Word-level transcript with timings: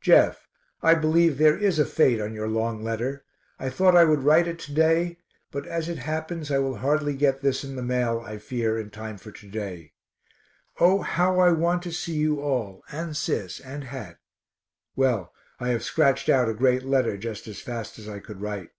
Jeff, 0.00 0.46
I 0.84 0.94
believe 0.94 1.36
there 1.36 1.58
is 1.58 1.80
a 1.80 1.84
fate 1.84 2.20
on 2.20 2.32
your 2.32 2.46
long 2.46 2.80
letter; 2.84 3.24
I 3.58 3.68
thought 3.68 3.96
I 3.96 4.04
would 4.04 4.20
write 4.22 4.46
it 4.46 4.60
to 4.60 4.72
day, 4.72 5.18
but 5.50 5.66
as 5.66 5.88
it 5.88 5.98
happens 5.98 6.48
I 6.52 6.58
will 6.60 6.76
hardly 6.76 7.12
get 7.16 7.40
this 7.42 7.64
in 7.64 7.74
the 7.74 7.82
mail, 7.82 8.20
I 8.24 8.38
fear, 8.38 8.78
in 8.78 8.90
time 8.90 9.18
for 9.18 9.32
to 9.32 9.48
day. 9.48 9.90
O 10.78 11.02
how 11.02 11.40
I 11.40 11.50
want 11.50 11.82
to 11.82 11.92
see 11.92 12.14
you 12.14 12.40
all, 12.40 12.84
and 12.92 13.16
Sis 13.16 13.58
and 13.58 13.82
Hat. 13.82 14.20
Well, 14.94 15.32
I 15.58 15.70
have 15.70 15.82
scratched 15.82 16.28
out 16.28 16.48
a 16.48 16.54
great 16.54 16.84
letter 16.84 17.16
just 17.16 17.48
as 17.48 17.60
fast 17.60 17.98
as 17.98 18.08
I 18.08 18.20
could 18.20 18.40
write. 18.40 18.70